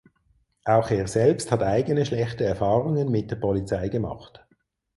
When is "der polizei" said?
3.29-3.87